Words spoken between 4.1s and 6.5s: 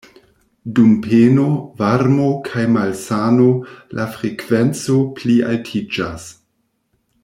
frekvenco plialtiĝas.